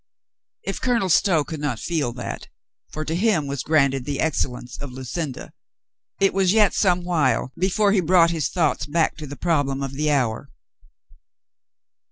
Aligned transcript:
If 0.63 0.81
Colonel 0.81 1.09
Stow 1.09 1.43
could 1.43 1.59
not 1.59 1.77
feel 1.79 2.11
that— 2.13 2.47
for 2.91 3.05
to 3.05 3.15
him 3.15 3.45
was 3.45 3.61
granted 3.61 4.03
the 4.03 4.19
excellence 4.19 4.75
of 4.77 4.91
Lucinda— 4.91 5.51
it 6.19 6.33
was 6.33 6.53
yet 6.53 6.73
some 6.73 7.03
while 7.03 7.51
before 7.55 7.91
he 7.91 8.01
brought 8.01 8.31
his 8.31 8.49
thoughts 8.49 8.87
back 8.87 9.15
to 9.17 9.27
the 9.27 9.35
problem 9.37 9.83
of 9.83 9.93
the 9.93 10.09
hour. 10.09 10.49